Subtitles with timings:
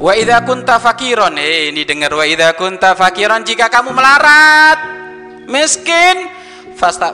[0.00, 1.36] Wa idza kunta fakiron.
[1.36, 4.80] Eh, ini dengar wa idza kunta fakiron jika kamu melarat,
[5.44, 6.24] miskin,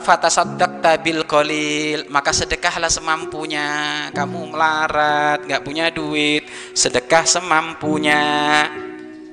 [0.07, 3.67] fatasaddaqta bil qalil, maka sedekahlah semampunya.
[4.15, 6.47] Kamu melarat, nggak punya duit,
[6.79, 8.23] sedekah semampunya.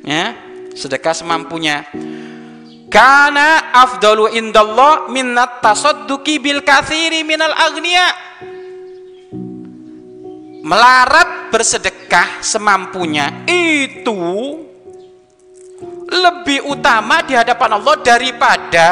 [0.02, 0.34] Ya,
[0.74, 1.86] sedekah semampunya.
[2.90, 8.33] Karena afdalu indallah minnat tasadduqi bil kathiri minal agniya
[10.64, 14.16] melarat bersedekah semampunya itu
[16.08, 18.90] lebih utama di hadapan Allah daripada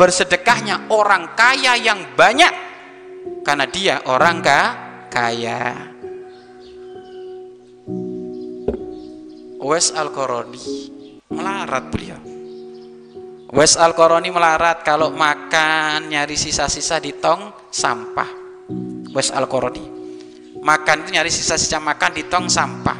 [0.00, 2.52] bersedekahnya orang kaya yang banyak
[3.44, 4.40] karena dia orang
[5.12, 5.92] kaya.
[9.62, 10.66] Wes Al-Qarani
[11.30, 12.18] melarat beliau.
[13.52, 18.26] Wes Al-Qarani melarat kalau makan nyari sisa-sisa di tong sampah.
[19.12, 20.01] Wes Al-Qarani
[20.62, 22.98] makan itu nyari sisa-sisa makan di tong sampah.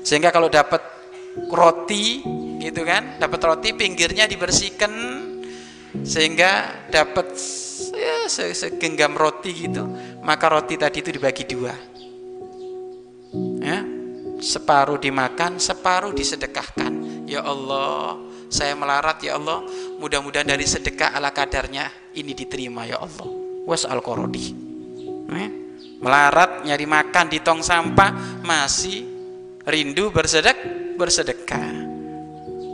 [0.00, 0.80] Sehingga kalau dapat
[1.52, 2.24] roti
[2.58, 4.92] gitu kan dapat roti pinggirnya dibersihkan
[6.02, 7.36] sehingga dapat
[7.92, 9.84] ya, segenggam roti gitu.
[10.24, 11.74] Maka roti tadi itu dibagi dua.
[13.60, 13.84] Ya
[14.40, 17.24] separuh dimakan separuh disedekahkan.
[17.28, 18.16] Ya Allah
[18.48, 19.62] saya melarat ya Allah.
[20.00, 23.28] Mudah-mudahan dari sedekah ala kadarnya ini diterima ya Allah.
[23.68, 24.00] Was al
[25.30, 25.59] ya
[26.00, 29.04] melarat nyari makan di tong sampah masih
[29.68, 30.56] rindu bersedek
[30.96, 31.92] bersedekah.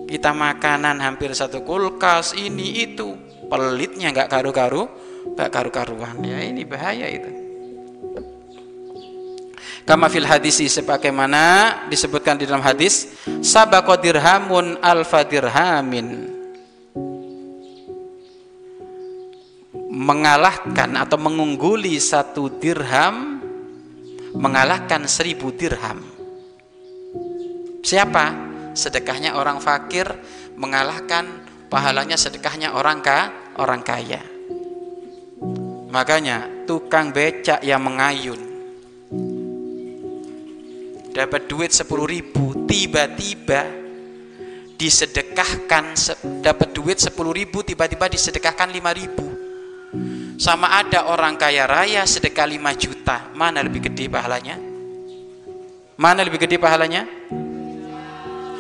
[0.06, 3.19] Kita makanan hampir satu kulkas ini itu.
[3.47, 4.86] Pelitnya nggak karu-karu
[5.34, 6.22] nggak karu-karuan.
[6.22, 7.30] Ya ini bahaya itu.
[9.86, 16.36] Kama fil hadisi sebagaimana disebutkan di dalam hadis sabaqo dirhamun alfa dirhamin
[19.97, 23.41] mengalahkan atau mengungguli satu dirham
[24.37, 26.04] mengalahkan seribu dirham.
[27.81, 28.44] Siapa?
[28.76, 30.04] sedekahnya orang fakir
[30.53, 31.25] mengalahkan
[31.72, 34.21] pahalanya sedekahnya orang ka orang kaya.
[35.88, 38.37] Makanya tukang becak yang mengayun
[41.16, 43.65] dapat duit sepuluh ribu tiba-tiba
[44.76, 45.97] disedekahkan
[46.44, 49.35] dapat duit sepuluh ribu tiba-tiba disedekahkan lima ribu
[50.36, 53.32] sama ada orang kaya raya sedekah 5 juta.
[53.32, 54.60] Mana lebih gede pahalanya?
[55.97, 57.08] Mana lebih gede pahalanya?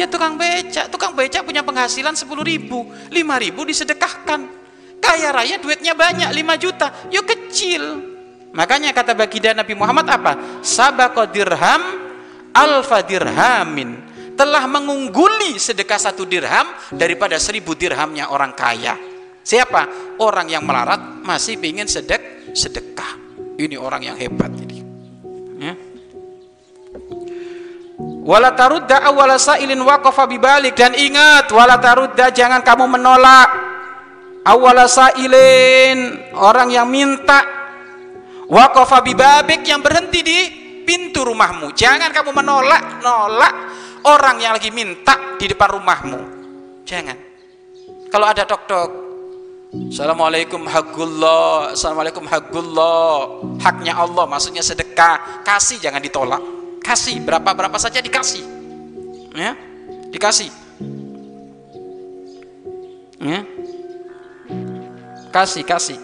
[0.00, 0.88] Ya tukang becak.
[0.88, 2.88] Tukang becak punya penghasilan 10 ribu.
[3.12, 4.40] 5 ribu disedekahkan.
[5.04, 6.88] Kaya raya duitnya banyak 5 juta.
[7.12, 7.82] Yuk kecil.
[8.56, 10.32] Makanya kata baginda Nabi Muhammad apa?
[10.64, 11.82] Sabako dirham
[12.56, 14.00] alfa dirhamin.
[14.36, 18.96] Telah mengungguli sedekah satu dirham daripada seribu dirhamnya orang kaya
[19.46, 19.82] Siapa?
[20.18, 23.14] Orang yang melarat masih ingin sedek sedekah.
[23.54, 24.82] Ini orang yang hebat ini.
[25.62, 25.74] Ya.
[28.26, 33.48] Wala tarudda awwala sa'ilin waqafa bibalik dan ingat wala tarudda jangan kamu menolak
[34.42, 37.46] awwala sa'ilin orang yang minta
[38.50, 40.38] waqafa bibabik yang berhenti di
[40.82, 41.70] pintu rumahmu.
[41.70, 43.54] Jangan kamu menolak nolak
[44.10, 46.20] orang yang lagi minta di depan rumahmu.
[46.82, 47.16] Jangan.
[48.10, 49.06] Kalau ada tok-tok
[49.66, 55.42] Assalamualaikum hakullah Assalamualaikum hakullah Haknya Allah maksudnya sedekah.
[55.42, 56.38] Kasih jangan ditolak.
[56.78, 58.46] Kasih berapa-berapa saja dikasih.
[59.34, 59.58] Ya
[60.14, 60.50] Dikasih.
[63.20, 63.42] Ya.
[65.34, 65.98] Kasih, kasih.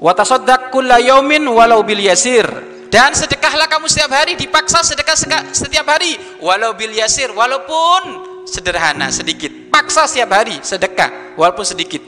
[0.00, 2.48] Watasodak walau bil yasir.
[2.90, 5.14] Dan sedekahlah kamu setiap hari dipaksa sedekah
[5.52, 7.30] setiap hari walau bil yasir.
[7.30, 9.72] Walaupun sederhana sedikit.
[9.72, 12.02] Paksa setiap hari sedekah walaupun sedikit.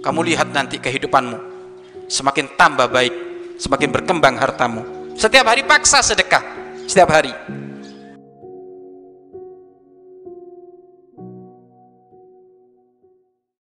[0.00, 1.38] Kamu lihat nanti kehidupanmu.
[2.06, 3.14] Semakin tambah baik
[3.58, 5.12] semakin berkembang hartamu.
[5.18, 6.44] Setiap hari paksa sedekah
[6.86, 7.34] setiap hari